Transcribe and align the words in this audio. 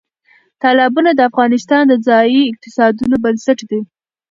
تالابونه 0.61 1.09
د 1.13 1.19
افغانستان 1.29 1.83
د 1.87 1.93
ځایي 2.07 2.41
اقتصادونو 2.51 3.15
بنسټ 3.23 3.59
دی. 3.69 3.79